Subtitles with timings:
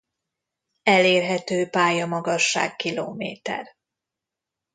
[0.87, 3.75] Elérhető pályamagasság kilométer.